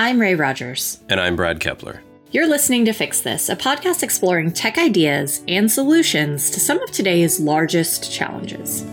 [0.00, 1.00] I'm Ray Rogers.
[1.08, 2.00] And I'm Brad Kepler.
[2.30, 6.92] You're listening to Fix This, a podcast exploring tech ideas and solutions to some of
[6.92, 8.84] today's largest challenges.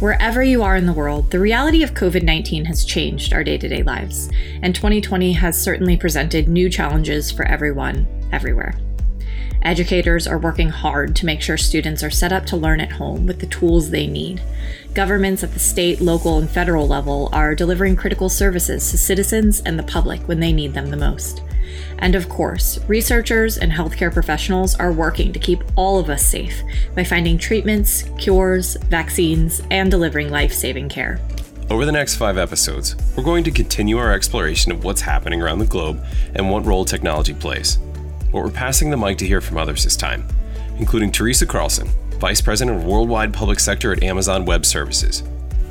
[0.00, 3.56] Wherever you are in the world, the reality of COVID 19 has changed our day
[3.56, 4.30] to day lives,
[4.62, 8.74] and 2020 has certainly presented new challenges for everyone, everywhere.
[9.64, 13.26] Educators are working hard to make sure students are set up to learn at home
[13.26, 14.42] with the tools they need.
[14.92, 19.78] Governments at the state, local, and federal level are delivering critical services to citizens and
[19.78, 21.42] the public when they need them the most.
[21.98, 26.62] And of course, researchers and healthcare professionals are working to keep all of us safe
[26.94, 31.18] by finding treatments, cures, vaccines, and delivering life saving care.
[31.70, 35.60] Over the next five episodes, we're going to continue our exploration of what's happening around
[35.60, 37.78] the globe and what role technology plays
[38.34, 40.26] but we're passing the mic to hear from others this time,
[40.78, 41.86] including Teresa Carlson,
[42.18, 45.22] Vice President of Worldwide Public Sector at Amazon Web Services.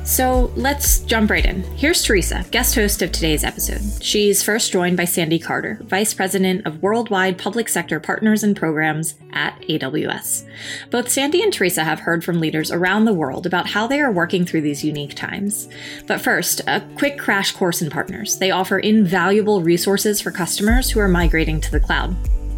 [0.04, 1.62] So let's jump right in.
[1.76, 4.02] Here's Teresa, guest host of today's episode.
[4.02, 9.14] She's first joined by Sandy Carter, Vice President of Worldwide Public Sector Partners and Programs
[9.32, 10.46] at AWS.
[10.90, 14.12] Both Sandy and Teresa have heard from leaders around the world about how they are
[14.12, 15.68] working through these unique times.
[16.06, 18.38] But first, a quick crash course in partners.
[18.38, 22.16] They offer invaluable resources for customers who are migrating to the cloud.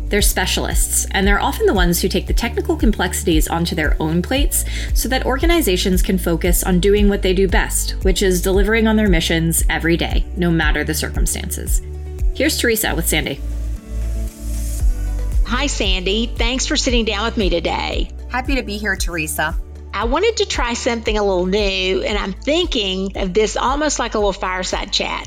[0.08, 4.22] They're specialists, and they're often the ones who take the technical complexities onto their own
[4.22, 8.86] plates so that organizations can focus on doing what they do best, which is delivering
[8.86, 11.82] on their missions every day, no matter the circumstances.
[12.34, 13.40] Here's Teresa with Sandy.
[15.46, 16.26] Hi, Sandy.
[16.26, 18.10] Thanks for sitting down with me today.
[18.30, 19.56] Happy to be here, Teresa.
[19.92, 24.14] I wanted to try something a little new, and I'm thinking of this almost like
[24.14, 25.26] a little fireside chat.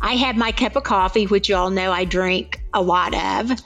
[0.00, 3.58] I have my cup of coffee, which you all know I drink a lot of,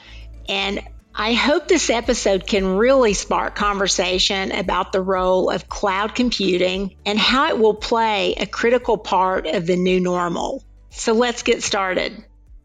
[0.49, 0.83] and
[1.15, 7.19] I hope this episode can really spark conversation about the role of cloud computing and
[7.19, 10.65] how it will play a critical part of the new normal.
[10.91, 12.25] So let's get started.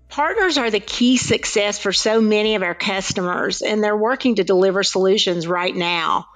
[0.09, 4.43] Partners are the key success for so many of our customers, and they're working to
[4.43, 6.27] deliver solutions right now.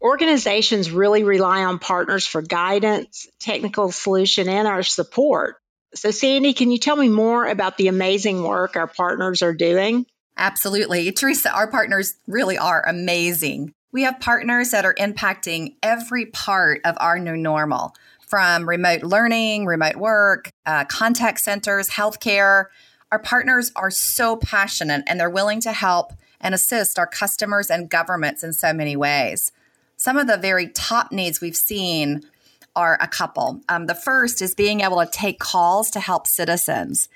[0.00, 5.56] Organizations really rely on partners for guidance, technical solution, and our support.
[5.94, 10.06] So, Sandy, can you tell me more about the amazing work our partners are doing?
[10.38, 11.10] Absolutely.
[11.10, 13.74] Teresa, our partners really are amazing.
[13.90, 19.66] We have partners that are impacting every part of our new normal from remote learning,
[19.66, 22.66] remote work, uh, contact centers, healthcare.
[23.10, 27.90] Our partners are so passionate and they're willing to help and assist our customers and
[27.90, 29.50] governments in so many ways.
[29.96, 32.22] Some of the very top needs we've seen
[32.76, 33.60] are a couple.
[33.68, 37.08] Um, the first is being able to take calls to help citizens.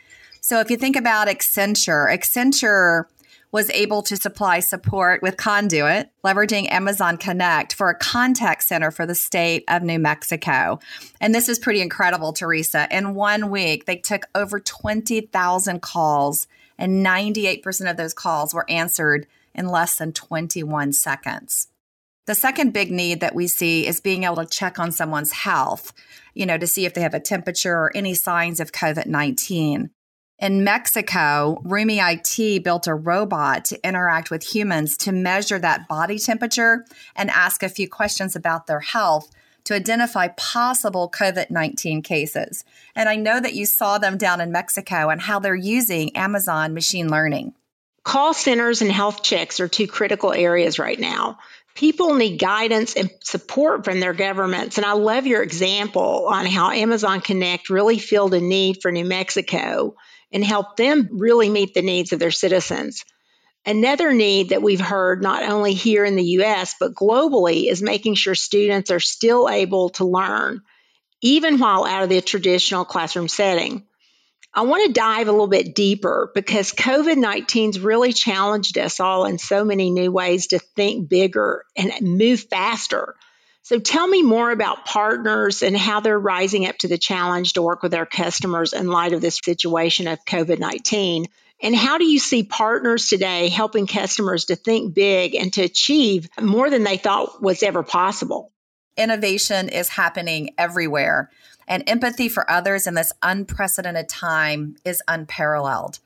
[0.44, 3.04] So if you think about Accenture, Accenture
[3.52, 9.06] was able to supply support with Conduit, leveraging Amazon Connect for a contact center for
[9.06, 10.80] the state of New Mexico.
[11.20, 12.88] And this is pretty incredible, Teresa.
[12.90, 19.28] In one week, they took over 20,000 calls, and 98% of those calls were answered
[19.54, 21.68] in less than 21 seconds.
[22.26, 25.92] The second big need that we see is being able to check on someone's health,
[26.34, 29.90] you know, to see if they have a temperature or any signs of COVID 19.
[30.42, 36.18] In Mexico, Rumi IT built a robot to interact with humans to measure that body
[36.18, 39.30] temperature and ask a few questions about their health
[39.62, 42.64] to identify possible COVID 19 cases.
[42.96, 46.74] And I know that you saw them down in Mexico and how they're using Amazon
[46.74, 47.54] machine learning.
[48.02, 51.38] Call centers and health checks are two critical areas right now.
[51.76, 54.76] People need guidance and support from their governments.
[54.76, 59.04] And I love your example on how Amazon Connect really filled a need for New
[59.04, 59.94] Mexico
[60.32, 63.04] and help them really meet the needs of their citizens.
[63.64, 68.14] Another need that we've heard not only here in the US, but globally is making
[68.14, 70.62] sure students are still able to learn,
[71.20, 73.86] even while out of the traditional classroom setting.
[74.54, 79.24] I want to dive a little bit deeper because COVID 19's really challenged us all
[79.24, 83.14] in so many new ways to think bigger and move faster.
[83.64, 87.62] So tell me more about partners and how they're rising up to the challenge to
[87.62, 91.26] work with our customers in light of this situation of COVID 19.
[91.62, 96.28] And how do you see partners today helping customers to think big and to achieve
[96.40, 98.50] more than they thought was ever possible?
[98.96, 101.30] Innovation is happening everywhere,
[101.68, 106.00] and empathy for others in this unprecedented time is unparalleled.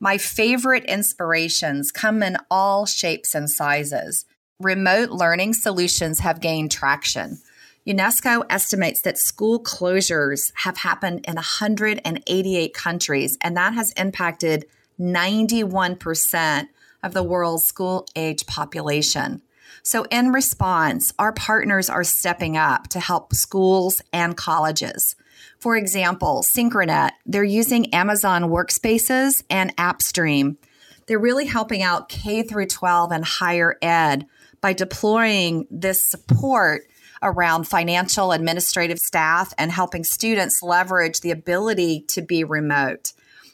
[0.00, 4.24] My favorite inspirations come in all shapes and sizes
[4.64, 7.38] remote learning solutions have gained traction.
[7.86, 14.66] UNESCO estimates that school closures have happened in 188 countries, and that has impacted
[15.00, 16.68] 91%
[17.02, 19.42] of the world's school age population.
[19.82, 25.16] So, in response, our partners are stepping up to help schools and colleges.
[25.58, 30.56] For example, Synchronet, they're using Amazon Workspaces and AppStream.
[31.06, 34.26] They're really helping out K through 12 and higher ed
[34.62, 36.82] by deploying this support
[37.22, 43.12] around financial administrative staff and helping students leverage the ability to be remote.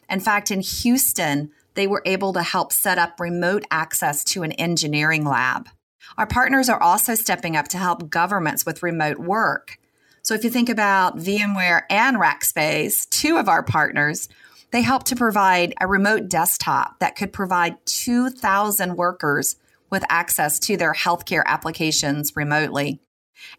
[0.08, 4.52] In fact, in Houston, they were able to help set up remote access to an
[4.52, 5.69] engineering lab.
[6.16, 9.78] Our partners are also stepping up to help governments with remote work.
[10.22, 14.28] So if you think about VMware and Rackspace, two of our partners,
[14.70, 19.56] they help to provide a remote desktop that could provide 2,000 workers
[19.90, 23.00] with access to their healthcare applications remotely.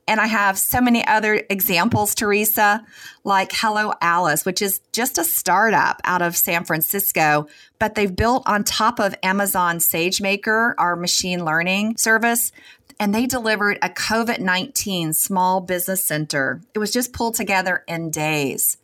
[0.09, 2.85] And I have so many other examples, Teresa,
[3.23, 7.47] like Hello Alice, which is just a startup out of San Francisco,
[7.79, 12.51] but they've built on top of Amazon SageMaker, our machine learning service
[12.99, 16.61] and they delivered a COVID 19 small business center.
[16.73, 18.77] It was just pulled together in days.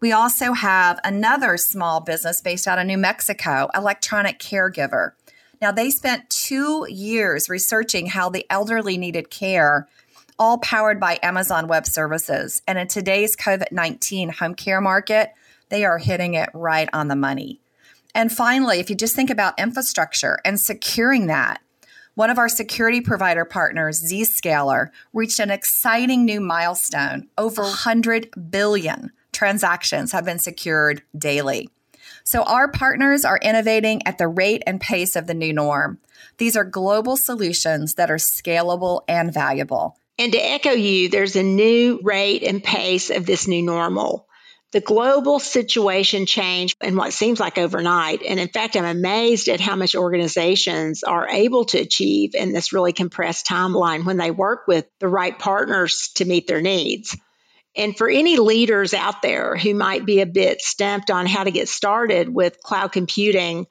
[0.00, 5.12] We also have another small business based out of New Mexico, Electronic Caregiver.
[5.64, 9.88] Now, they spent two years researching how the elderly needed care,
[10.38, 12.60] all powered by Amazon Web Services.
[12.68, 15.32] And in today's COVID 19 home care market,
[15.70, 17.62] they are hitting it right on the money.
[18.14, 21.62] And finally, if you just think about infrastructure and securing that,
[22.14, 27.26] one of our security provider partners, Zscaler, reached an exciting new milestone.
[27.38, 31.70] Over 100 billion transactions have been secured daily.
[32.24, 35.98] So, our partners are innovating at the rate and pace of the new norm.
[36.38, 39.96] These are global solutions that are scalable and valuable.
[40.18, 44.26] And to echo you, there's a new rate and pace of this new normal
[44.74, 48.22] the global situation changed in what seems like overnight.
[48.24, 52.72] And in fact, I'm amazed at how much organizations are able to achieve in this
[52.72, 57.16] really compressed timeline when they work with the right partners to meet their needs.
[57.76, 61.50] And for any leaders out there who might be a bit stumped on how to
[61.50, 63.66] get started with cloud computing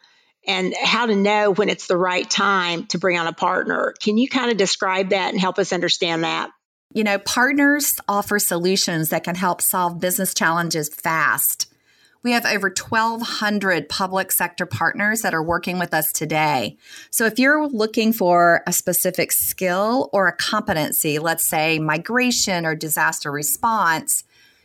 [0.46, 4.18] and how to know when it's the right time to bring on a partner, can
[4.18, 6.50] you kind of describe that and help us understand that?
[6.94, 11.73] You know, partners offer solutions that can help solve business challenges fast.
[12.24, 16.78] We have over 1,200 public sector partners that are working with us today.
[17.12, 22.76] So, if you're looking for a specific skill or a competency, let's say migration or
[22.76, 24.24] disaster response,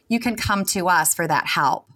[0.09, 1.91] you can come to us for that help.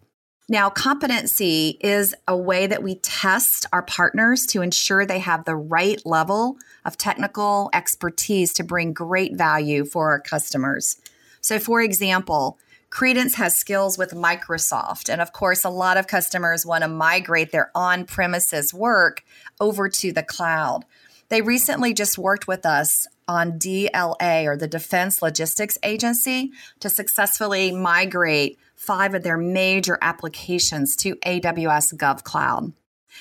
[0.49, 5.55] Now, competency is a way that we test our partners to ensure they have the
[5.55, 11.01] right level of technical expertise to bring great value for our customers.
[11.41, 12.59] So, for example,
[12.93, 15.09] Credence has skills with Microsoft.
[15.09, 19.25] And of course, a lot of customers want to migrate their on premises work
[19.59, 20.85] over to the cloud.
[21.31, 27.73] They recently just worked with us on DLA or the Defense Logistics Agency to successfully
[27.73, 32.75] migrate five of their major applications to AWS GovCloud.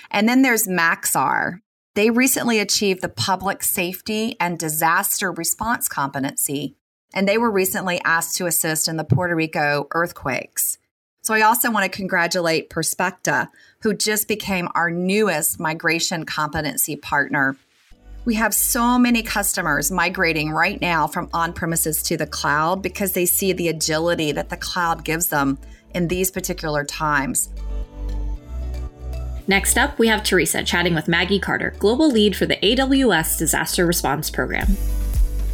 [0.10, 1.62] And then there's Maxar.
[1.96, 6.76] They recently achieved the public safety and disaster response competency,
[7.14, 10.78] and they were recently asked to assist in the Puerto Rico earthquakes.
[11.24, 13.50] So I also want to congratulate Perspecta,
[13.82, 17.58] who just became our newest migration competency partner.
[18.26, 23.14] We have so many customers migrating right now from on premises to the cloud because
[23.14, 25.60] they see the agility that the cloud gives them
[25.94, 27.50] in these particular times.
[29.48, 33.86] Next up, we have Teresa chatting with Maggie Carter, Global Lead for the AWS Disaster
[33.86, 34.78] Response Program.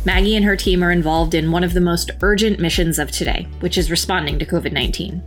[0.07, 3.45] Maggie and her team are involved in one of the most urgent missions of today,
[3.59, 5.21] which is responding to COVID 19.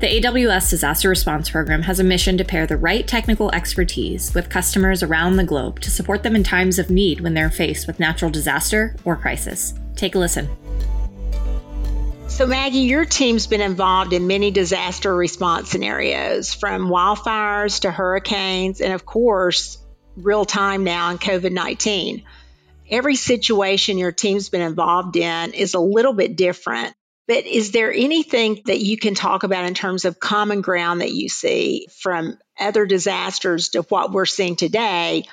[0.00, 4.48] The AWS Disaster Response Program has a mission to pair the right technical expertise with
[4.48, 8.00] customers around the globe to support them in times of need when they're faced with
[8.00, 9.74] natural disaster or crisis.
[9.96, 10.48] Take a listen.
[12.28, 18.80] So, Maggie, your team's been involved in many disaster response scenarios from wildfires to hurricanes,
[18.80, 19.76] and of course,
[20.16, 22.24] real time now in COVID 19
[22.92, 26.94] every situation your team's been involved in is a little bit different.
[27.26, 31.12] But is there anything that you can talk about in terms of common ground that
[31.12, 35.24] you see from other disasters to what we're seeing today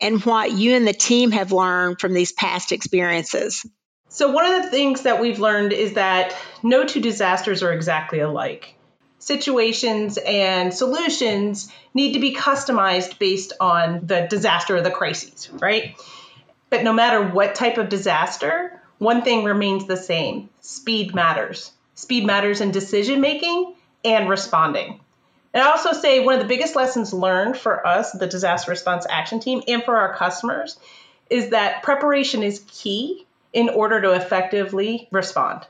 [0.00, 3.66] and what you and the team have learned from these past experiences?
[4.08, 8.20] So, one of the things that we've learned is that no two disasters are exactly
[8.20, 8.74] alike.
[9.18, 15.96] Situations and solutions need to be customized based on the disaster or the crises, right?
[16.70, 21.72] But no matter what type of disaster, one thing remains the same speed matters.
[21.94, 23.74] Speed matters in decision making
[24.04, 25.00] and responding.
[25.52, 29.04] And I also say one of the biggest lessons learned for us, the disaster response
[29.10, 30.78] action team, and for our customers,
[31.28, 35.66] is that preparation is key in order to effectively respond.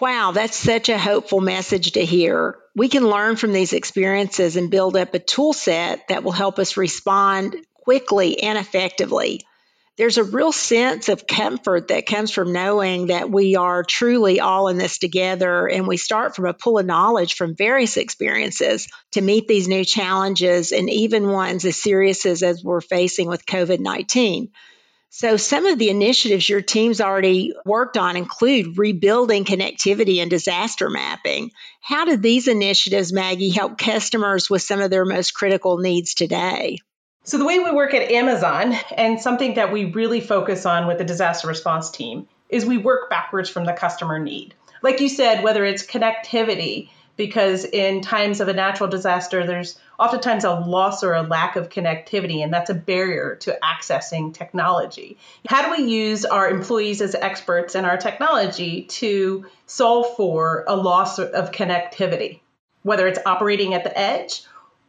[0.00, 2.56] Wow, that's such a hopeful message to hear.
[2.76, 6.58] We can learn from these experiences and build up a tool set that will help
[6.58, 9.40] us respond quickly and effectively.
[9.96, 14.66] There's a real sense of comfort that comes from knowing that we are truly all
[14.66, 19.20] in this together and we start from a pool of knowledge from various experiences to
[19.20, 23.78] meet these new challenges and even ones as serious as, as we're facing with COVID
[23.78, 24.50] 19.
[25.10, 30.90] So, some of the initiatives your team's already worked on include rebuilding connectivity and disaster
[30.90, 31.52] mapping.
[31.80, 36.78] How do these initiatives, Maggie, help customers with some of their most critical needs today?
[37.26, 40.98] So, the way we work at Amazon, and something that we really focus on with
[40.98, 44.54] the disaster response team, is we work backwards from the customer need.
[44.82, 50.44] Like you said, whether it's connectivity, because in times of a natural disaster, there's oftentimes
[50.44, 55.16] a loss or a lack of connectivity, and that's a barrier to accessing technology.
[55.48, 60.76] How do we use our employees as experts in our technology to solve for a
[60.76, 62.40] loss of connectivity,
[62.82, 64.42] whether it's operating at the edge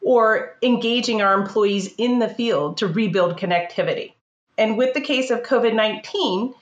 [0.05, 4.13] or engaging our employees in the field to rebuild connectivity?
[4.57, 6.53] And with the case of COVID 19,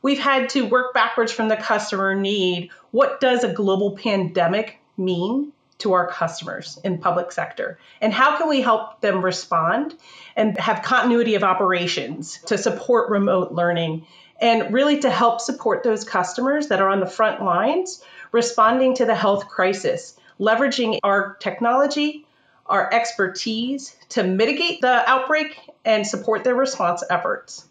[0.00, 2.70] we've had to work backwards from the customer need.
[2.90, 8.48] What does a global pandemic mean to our customers in public sector and how can
[8.48, 9.94] we help them respond
[10.34, 14.06] and have continuity of operations to support remote learning
[14.40, 19.04] and really to help support those customers that are on the front lines responding to
[19.04, 22.25] the health crisis leveraging our technology
[22.68, 27.66] our expertise to mitigate the outbreak and support their response efforts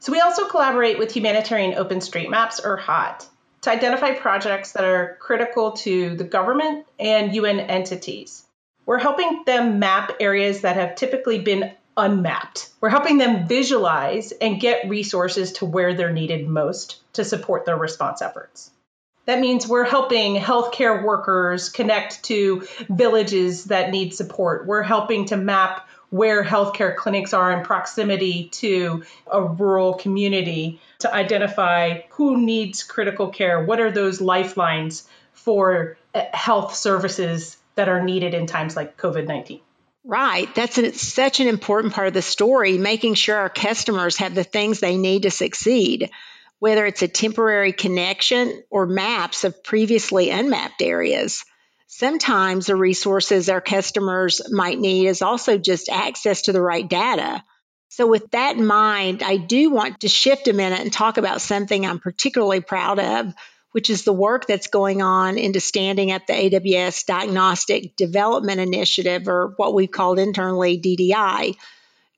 [0.00, 3.28] so we also collaborate with humanitarian openstreetmaps or hot
[3.60, 8.42] to identify projects that are critical to the government and UN entities.
[8.86, 12.70] We're helping them map areas that have typically been unmapped.
[12.80, 17.76] We're helping them visualize and get resources to where they're needed most to support their
[17.76, 18.70] response efforts.
[19.30, 24.66] That means we're helping healthcare workers connect to villages that need support.
[24.66, 31.14] We're helping to map where healthcare clinics are in proximity to a rural community to
[31.14, 38.02] identify who needs critical care, what are those lifelines for uh, health services that are
[38.02, 39.60] needed in times like COVID 19.
[40.02, 40.52] Right.
[40.56, 44.42] That's an, such an important part of the story, making sure our customers have the
[44.42, 46.10] things they need to succeed,
[46.60, 51.44] whether it's a temporary connection or maps of previously unmapped areas.
[51.88, 57.42] Sometimes the resources our customers might need is also just access to the right data.
[57.88, 61.40] So, with that in mind, I do want to shift a minute and talk about
[61.40, 63.34] something I'm particularly proud of,
[63.72, 69.26] which is the work that's going on into standing up the AWS Diagnostic Development Initiative,
[69.26, 71.56] or what we've called internally DDI.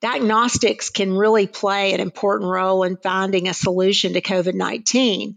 [0.03, 5.37] Diagnostics can really play an important role in finding a solution to COVID 19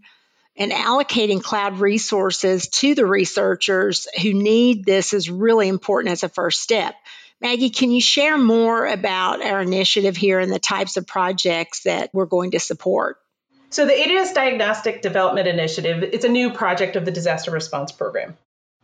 [0.58, 6.28] and allocating cloud resources to the researchers who need this is really important as a
[6.28, 6.96] first step.
[7.40, 12.10] Maggie, can you share more about our initiative here and the types of projects that
[12.12, 13.18] we're going to support?
[13.70, 18.36] So, the AWS Diagnostic Development Initiative is a new project of the Disaster Response Program.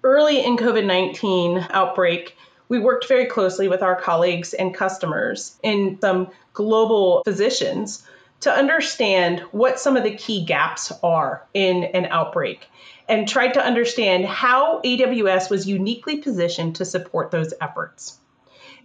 [0.05, 2.37] Early in COVID 19 outbreak,
[2.73, 8.02] we worked very closely with our colleagues and customers in some global physicians
[8.41, 12.67] to understand what some of the key gaps are in an outbreak
[13.07, 18.19] and tried to understand how AWS was uniquely positioned to support those efforts.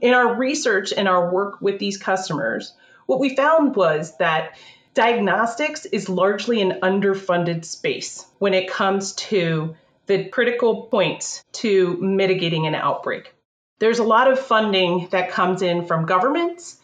[0.02, 2.74] In our research and our work with these customers,
[3.06, 4.58] what we found was that
[4.96, 9.78] diagnostics is largely an underfunded space when it comes to
[10.08, 13.34] the critical points to mitigating an outbreak.
[13.80, 16.78] There's a lot of funding that comes in from governments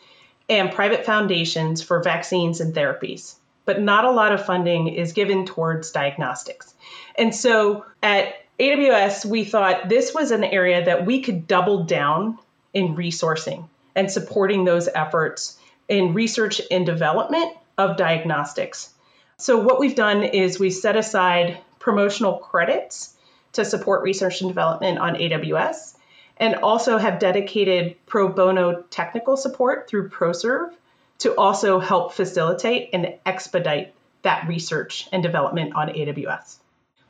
[0.50, 3.36] and private foundations for vaccines and therapies,
[3.66, 6.74] but not a lot of funding is given towards diagnostics.
[7.18, 12.38] And so at AWS, we thought this was an area that we could double down
[12.74, 15.58] in resourcing and supporting those efforts
[15.88, 18.94] in research and development of diagnostics.
[19.38, 23.16] So, what we've done is we set aside promotional credits
[23.54, 25.96] to support research and development on AWS
[26.44, 30.74] and also have dedicated pro bono technical support through ProServe
[31.20, 36.58] to also help facilitate and expedite that research and development on AWS.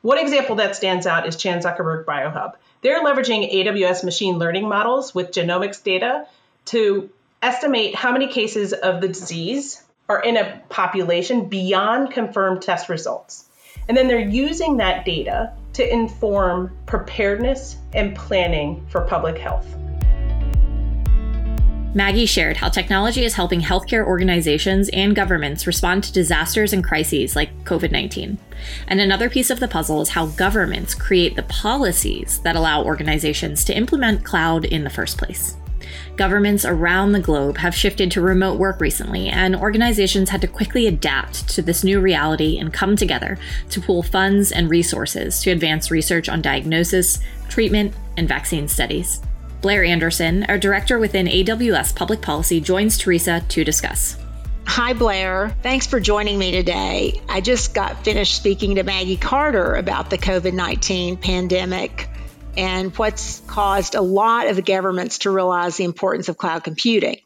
[0.04, 2.54] One example that stands out is Chan Zuckerberg BioHub.
[2.82, 6.28] They're leveraging AWS machine learning models with genomics data
[6.66, 7.10] to
[7.42, 13.50] estimate how many cases of the disease are in a population beyond confirmed test results.
[13.88, 19.68] And then they're using that data to inform preparedness and planning for public health.
[21.96, 27.36] Maggie shared how technology is helping healthcare organizations and governments respond to disasters and crises
[27.36, 28.40] like COVID 19.
[28.88, 33.64] And another piece of the puzzle is how governments create the policies that allow organizations
[33.66, 35.56] to implement cloud in the first place.
[36.16, 40.88] Governments around the globe have shifted to remote work recently, and organizations had to quickly
[40.88, 43.38] adapt to this new reality and come together
[43.70, 47.20] to pool funds and resources to advance research on diagnosis,
[47.50, 49.22] treatment, and vaccine studies.
[49.62, 54.18] Blair Anderson, our director within AWS Public Policy, joins Teresa to discuss.
[54.66, 55.56] Hi, Blair.
[55.62, 57.22] Thanks for joining me today.
[57.30, 62.10] I just got finished speaking to Maggie Carter about the COVID 19 pandemic
[62.58, 67.20] and what's caused a lot of governments to realize the importance of cloud computing.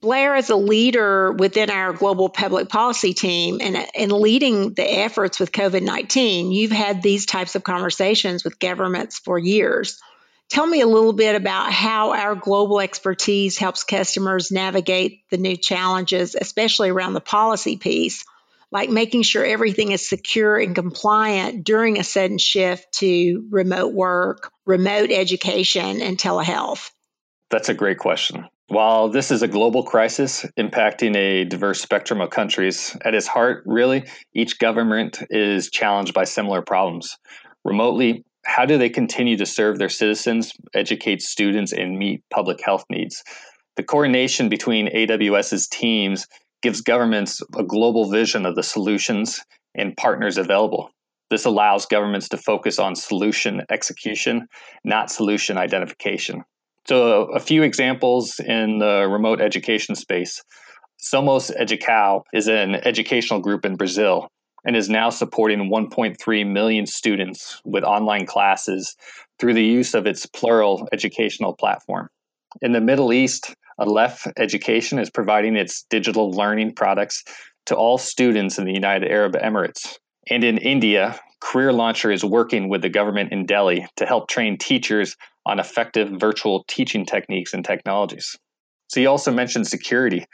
[0.00, 5.38] Blair, as a leader within our global public policy team and in leading the efforts
[5.38, 10.00] with COVID 19, you've had these types of conversations with governments for years.
[10.48, 15.56] Tell me a little bit about how our global expertise helps customers navigate the new
[15.56, 18.24] challenges, especially around the policy piece,
[18.72, 24.50] like making sure everything is secure and compliant during a sudden shift to remote work,
[24.66, 26.90] remote education, and telehealth.
[27.50, 28.46] That's a great question.
[28.68, 33.64] While this is a global crisis impacting a diverse spectrum of countries, at its heart,
[33.66, 37.16] really, each government is challenged by similar problems.
[37.64, 42.84] Remotely, how do they continue to serve their citizens, educate students, and meet public health
[42.88, 43.24] needs?
[43.76, 46.28] The coordination between AWS's teams
[46.62, 49.40] gives governments a global vision of the solutions
[49.74, 50.90] and partners available.
[51.30, 54.48] This allows governments to focus on solution execution,
[54.84, 56.42] not solution identification.
[56.88, 60.42] So, a few examples in the remote education space.
[61.00, 64.28] Somos Educação is an educational group in Brazil
[64.64, 68.96] and is now supporting 1.3 million students with online classes
[69.38, 72.08] through the use of its Plurall educational platform.
[72.60, 77.24] In the Middle East, Alef Education is providing its digital learning products
[77.66, 79.98] to all students in the United Arab Emirates.
[80.28, 84.58] And in India, Career Launcher is working with the government in Delhi to help train
[84.58, 88.36] teachers on effective virtual teaching techniques and technologies.
[88.88, 90.26] So, you also mentioned security.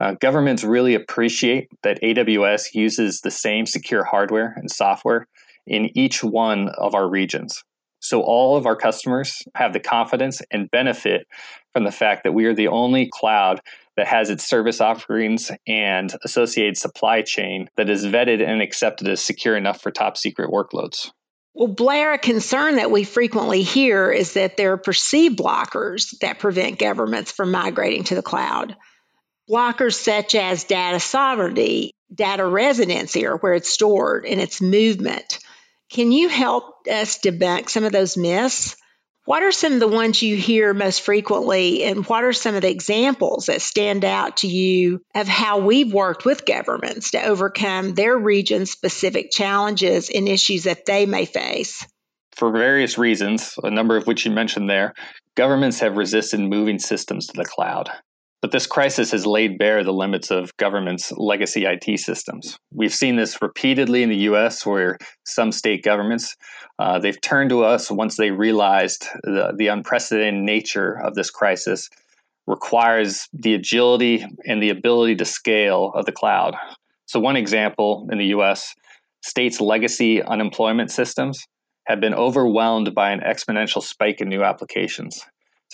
[0.00, 5.26] Uh, governments really appreciate that AWS uses the same secure hardware and software
[5.66, 7.62] in each one of our regions.
[8.04, 11.26] So all of our customers have the confidence and benefit
[11.72, 13.62] from the fact that we are the only cloud
[13.96, 19.22] that has its service offerings and associated supply chain that is vetted and accepted as
[19.22, 21.12] secure enough for top secret workloads.
[21.54, 26.40] Well, Blair, a concern that we frequently hear is that there are perceived blockers that
[26.40, 28.76] prevent governments from migrating to the cloud.
[29.48, 35.38] Blockers such as data sovereignty, data residency, or where it's stored, and its movement.
[35.90, 38.76] Can you help us debunk some of those myths?
[39.26, 42.62] What are some of the ones you hear most frequently, and what are some of
[42.62, 47.94] the examples that stand out to you of how we've worked with governments to overcome
[47.94, 51.86] their region specific challenges and issues that they may face?
[52.36, 54.92] For various reasons, a number of which you mentioned there,
[55.36, 57.90] governments have resisted moving systems to the cloud.
[58.44, 62.58] But this crisis has laid bare the limits of government's legacy IT systems.
[62.74, 66.36] We've seen this repeatedly in the US, where some state governments
[66.78, 71.88] uh, they've turned to us once they realized the, the unprecedented nature of this crisis
[72.46, 76.54] requires the agility and the ability to scale of the cloud.
[77.06, 78.74] So, one example in the US,
[79.22, 81.42] states' legacy unemployment systems
[81.86, 85.24] have been overwhelmed by an exponential spike in new applications.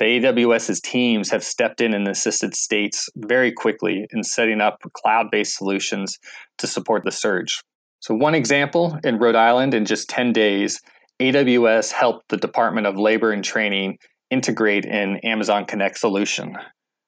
[0.00, 5.54] So AWS's teams have stepped in and assisted states very quickly in setting up cloud-based
[5.54, 6.18] solutions
[6.56, 7.60] to support the surge.
[7.98, 10.80] So one example in Rhode Island in just 10 days,
[11.20, 13.98] AWS helped the Department of Labor and Training
[14.30, 16.56] integrate an Amazon Connect solution.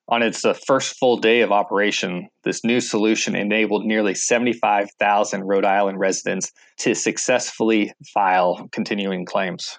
[0.09, 5.65] On its uh, first full day of operation, this new solution enabled nearly 75,000 Rhode
[5.65, 9.79] Island residents to successfully file continuing claims.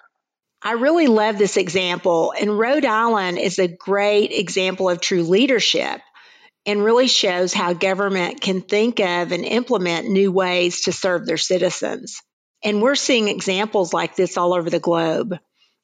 [0.66, 2.32] I really love this example.
[2.38, 6.00] And Rhode Island is a great example of true leadership
[6.64, 11.36] and really shows how government can think of and implement new ways to serve their
[11.36, 12.22] citizens.
[12.62, 15.38] And we're seeing examples like this all over the globe.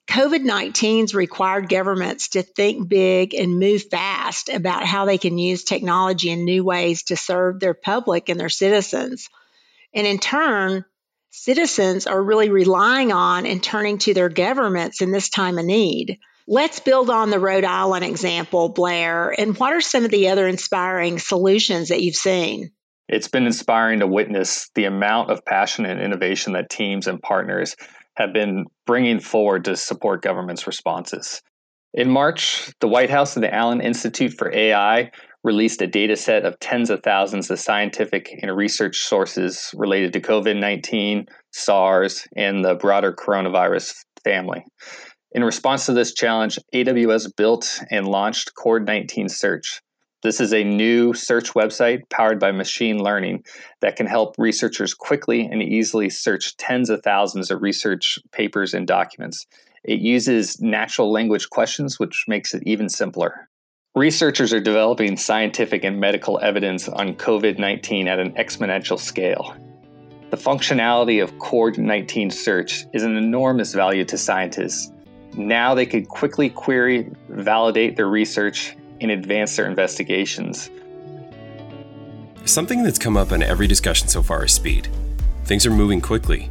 [0.09, 5.62] COVID 19's required governments to think big and move fast about how they can use
[5.62, 9.29] technology in new ways to serve their public and their citizens.
[9.93, 10.87] And in turn,
[11.31, 16.19] citizens are really relying on and turning to their governments in this time of need.
[16.47, 19.33] Let's build on the Rhode Island example, Blair.
[19.38, 22.73] And what are some of the other inspiring solutions that you've seen?
[23.09, 27.77] It's been inspiring to witness the amount of passion and innovation that teams and partners
[28.14, 31.43] have been bringing forward to support government's responses.
[31.93, 35.11] In March, the White House and the Allen Institute for AI
[35.42, 40.20] released a data set of tens of thousands of scientific and research sources related to
[40.20, 44.64] COVID 19, SARS, and the broader coronavirus family.
[45.33, 49.81] In response to this challenge, AWS built and launched Cord 19 Search.
[50.22, 53.44] This is a new search website powered by machine learning
[53.81, 58.87] that can help researchers quickly and easily search tens of thousands of research papers and
[58.87, 59.46] documents.
[59.83, 63.48] It uses natural language questions, which makes it even simpler.
[63.96, 69.57] Researchers are developing scientific and medical evidence on COVID 19 at an exponential scale.
[70.31, 74.92] The functionality of Cord 19 search is an enormous value to scientists.
[75.37, 80.70] Now they could quickly query, validate their research, and advance their investigations.
[82.44, 84.87] Something that's come up in every discussion so far is speed.
[85.46, 86.48] Things are moving quickly.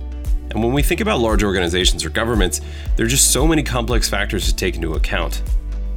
[0.49, 2.59] And when we think about large organizations or governments,
[2.97, 5.41] there are just so many complex factors to take into account.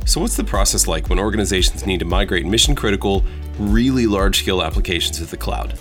[0.04, 3.24] So, what's the process like when organizations need to migrate mission critical,
[3.58, 5.78] really large scale applications to the cloud?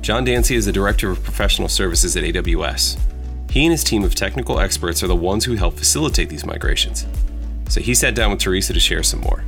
[0.00, 2.98] John Dancy is the Director of Professional Services at AWS.
[3.48, 7.06] He and his team of technical experts are the ones who help facilitate these migrations.
[7.68, 9.44] So, he sat down with Teresa to share some more.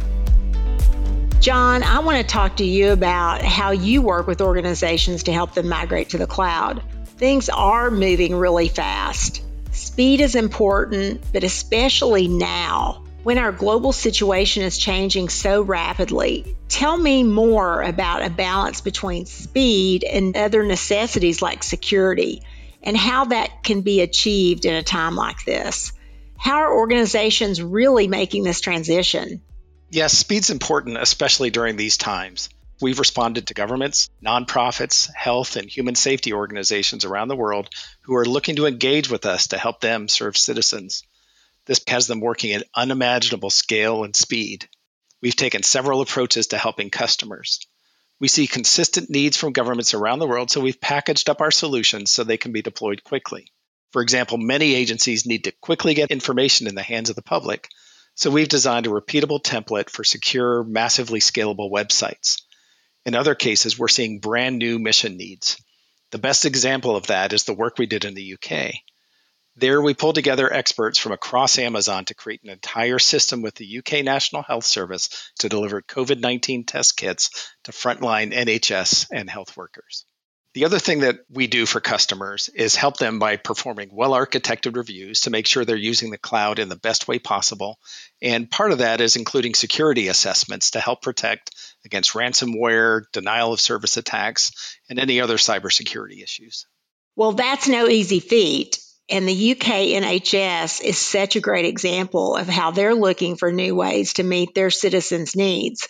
[1.41, 5.55] John, I want to talk to you about how you work with organizations to help
[5.55, 6.81] them migrate to the cloud.
[7.17, 9.43] Things are moving really fast.
[9.73, 16.57] Speed is important, but especially now when our global situation is changing so rapidly.
[16.71, 22.41] Tell me more about a balance between speed and other necessities like security
[22.83, 25.93] and how that can be achieved in a time like this.
[26.39, 29.43] How are organizations really making this transition?
[29.91, 32.49] Yes, speed's important, especially during these times.
[32.81, 37.69] We've responded to governments, nonprofits, health, and human safety organizations around the world
[38.05, 41.03] who are looking to engage with us to help them serve citizens.
[41.69, 44.71] This has them working at unimaginable scale and speed.
[45.21, 47.61] We've taken several approaches to helping customers.
[48.19, 52.11] We see consistent needs from governments around the world, so we've packaged up our solutions
[52.11, 53.53] so they can be deployed quickly.
[53.93, 57.69] For example, many agencies need to quickly get information in the hands of the public,
[58.15, 62.41] so we've designed a repeatable template for secure, massively scalable websites.
[63.05, 65.63] In other cases, we're seeing brand new mission needs.
[66.13, 68.73] The best example of that is the work we did in the UK.
[69.61, 73.79] There, we pulled together experts from across Amazon to create an entire system with the
[73.79, 79.57] UK National Health Service to deliver COVID 19 test kits to frontline NHS and health
[79.57, 80.05] workers.
[80.55, 84.77] The other thing that we do for customers is help them by performing well architected
[84.77, 87.81] reviews to make sure they're using the cloud in the best way possible.
[88.23, 91.51] And part of that is including security assessments to help protect
[91.85, 96.65] against ransomware, denial of service attacks, and any other cybersecurity issues.
[97.17, 98.79] Well, that's no easy feat.
[99.11, 99.67] And the UK
[100.03, 104.55] NHS is such a great example of how they're looking for new ways to meet
[104.55, 105.89] their citizens' needs.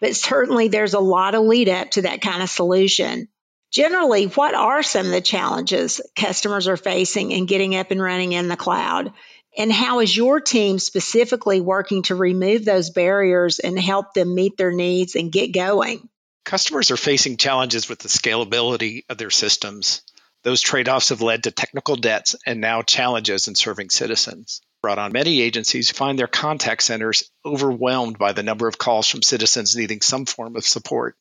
[0.00, 3.28] But certainly there's a lot of lead up to that kind of solution.
[3.70, 8.32] Generally, what are some of the challenges customers are facing in getting up and running
[8.32, 9.12] in the cloud?
[9.56, 14.56] And how is your team specifically working to remove those barriers and help them meet
[14.56, 16.08] their needs and get going?
[16.44, 20.02] Customers are facing challenges with the scalability of their systems.
[20.48, 24.62] Those trade offs have led to technical debts and now challenges in serving citizens.
[24.80, 29.20] Brought on many agencies find their contact centers overwhelmed by the number of calls from
[29.20, 31.18] citizens needing some form of support.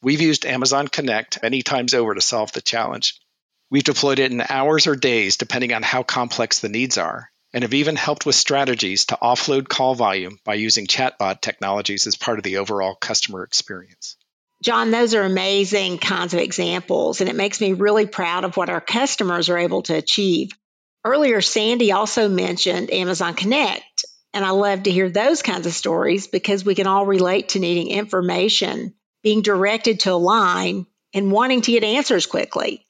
[0.00, 3.18] We've used Amazon Connect many times over to solve the challenge.
[3.68, 7.64] We've deployed it in hours or days, depending on how complex the needs are, and
[7.64, 12.38] have even helped with strategies to offload call volume by using chatbot technologies as part
[12.38, 14.16] of the overall customer experience.
[14.62, 18.70] John, those are amazing kinds of examples, and it makes me really proud of what
[18.70, 20.50] our customers are able to achieve.
[21.04, 26.26] Earlier, Sandy also mentioned Amazon Connect, and I love to hear those kinds of stories
[26.26, 31.62] because we can all relate to needing information, being directed to a line, and wanting
[31.62, 32.84] to get answers quickly.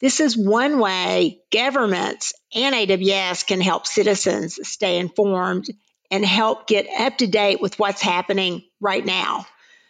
[0.00, 5.66] This is one way governments and AWS can help citizens stay informed
[6.10, 9.46] and help get up to date with what's happening right now.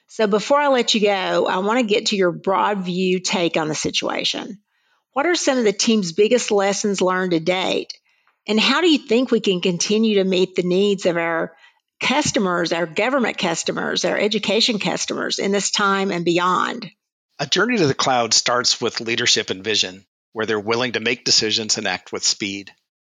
[0.07, 3.57] So before I let you go, I want to get to your broad view take
[3.57, 4.59] on the situation.
[5.13, 7.93] What are some of the team's biggest lessons learned to date?
[8.47, 11.57] And how do you think we can continue to meet the needs of our
[12.01, 16.91] customers, our government customers, our education customers in this time and beyond?
[17.39, 21.25] A journey to the cloud starts with leadership and vision, where they're willing to make
[21.25, 22.73] decisions and act with speed.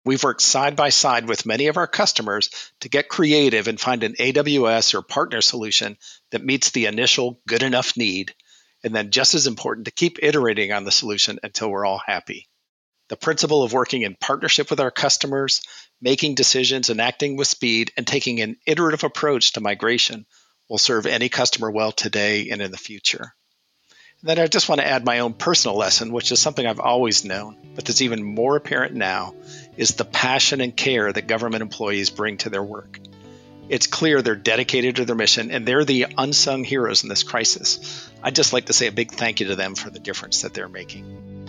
[0.05, 4.03] We've worked side by side with many of our customers to get creative and find
[4.05, 5.97] an AWS or partner solution
[6.31, 8.35] that meets the initial good enough need.
[8.83, 12.49] And then, just as important, to keep iterating on the solution until we're all happy.
[13.09, 15.63] The principle of working in partnership with our customers,
[16.03, 20.27] making decisions and acting with speed, and taking an iterative approach to migration
[20.69, 23.35] will serve any customer well today and in the future.
[24.21, 26.81] And then I just want to add my own personal lesson, which is something I've
[26.81, 29.35] always known, but that's even more apparent now,
[29.77, 32.99] is the passion and care that government employees bring to their work.
[33.69, 38.11] It's clear they're dedicated to their mission and they're the unsung heroes in this crisis.
[38.23, 40.53] I'd just like to say a big thank you to them for the difference that
[40.53, 41.45] they're making.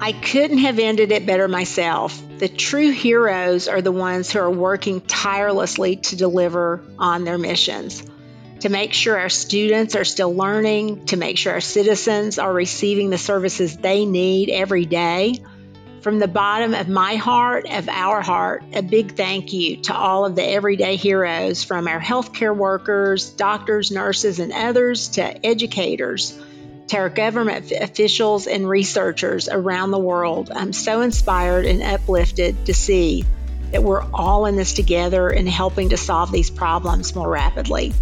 [0.00, 2.20] I couldn't have ended it better myself.
[2.38, 8.02] The true heroes are the ones who are working tirelessly to deliver on their missions,
[8.60, 13.10] to make sure our students are still learning, to make sure our citizens are receiving
[13.10, 15.36] the services they need every day.
[16.02, 20.26] From the bottom of my heart, of our heart, a big thank you to all
[20.26, 26.36] of the everyday heroes from our healthcare workers, doctors, nurses, and others to educators
[26.88, 30.50] to our government officials and researchers around the world.
[30.52, 33.24] I'm so inspired and uplifted to see
[33.70, 37.92] that we're all in this together and helping to solve these problems more rapidly.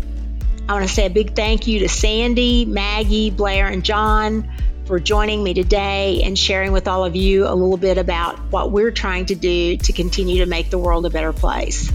[0.67, 4.51] I want to say a big thank you to Sandy, Maggie, Blair, and John
[4.91, 8.73] for joining me today and sharing with all of you a little bit about what
[8.73, 11.93] we're trying to do to continue to make the world a better place.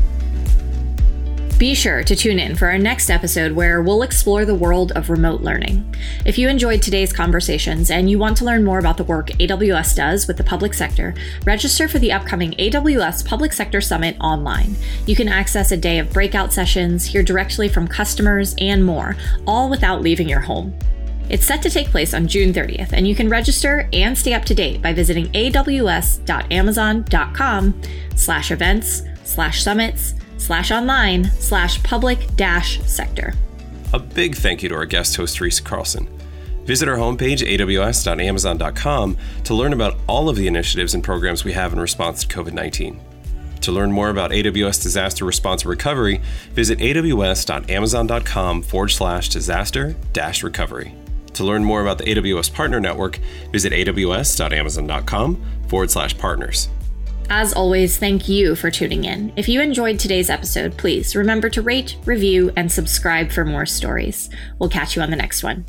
[1.58, 5.10] Be sure to tune in for our next episode where we'll explore the world of
[5.10, 5.94] remote learning.
[6.26, 9.94] If you enjoyed today's conversations and you want to learn more about the work AWS
[9.98, 11.14] does with the public sector,
[11.46, 14.78] register for the upcoming AWS Public Sector Summit online.
[15.06, 19.70] You can access a day of breakout sessions, hear directly from customers, and more, all
[19.70, 20.74] without leaving your home.
[21.30, 24.44] It's set to take place on June 30th, and you can register and stay up
[24.46, 27.82] to date by visiting aws.amazon.com
[28.16, 33.34] slash events slash summits slash online slash public dash sector.
[33.94, 36.08] A big thank you to our guest host, Teresa Carlson.
[36.66, 41.74] Visit our homepage, aws.amazon.com, to learn about all of the initiatives and programs we have
[41.74, 43.00] in response to COVID 19.
[43.62, 50.44] To learn more about AWS disaster response and recovery, visit aws.amazon.com forward slash disaster dash
[50.44, 50.94] recovery.
[51.36, 53.20] To learn more about the AWS Partner Network,
[53.52, 56.70] visit aws.amazon.com forward slash partners.
[57.30, 59.34] As always, thank you for tuning in.
[59.36, 64.30] If you enjoyed today's episode, please remember to rate, review, and subscribe for more stories.
[64.60, 65.66] We'll catch you on the next one.